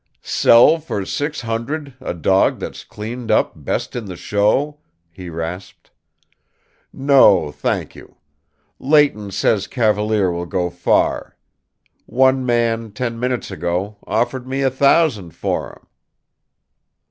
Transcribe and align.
"Sell 0.23 0.79
for 0.79 1.05
six 1.05 1.41
hundred 1.41 1.93
a 2.01 2.15
dog 2.15 2.57
that's 2.59 2.83
cleaned 2.83 3.29
up 3.29 3.51
'best 3.55 3.95
in 3.95 4.05
the 4.05 4.15
show?'" 4.15 4.79
he 5.11 5.29
rasped. 5.29 5.91
"No, 6.91 7.51
thank 7.51 7.95
you. 7.95 8.15
Leighton 8.79 9.29
says 9.29 9.67
Cavalier 9.67 10.31
will 10.31 10.47
go 10.47 10.71
far. 10.71 11.37
One 12.07 12.43
man, 12.43 12.91
ten 12.93 13.19
minutes 13.19 13.51
ago, 13.51 13.97
offered 14.07 14.47
me 14.47 14.63
a 14.63 14.71
thousand 14.71 15.35
for 15.35 15.71
him." 15.71 15.85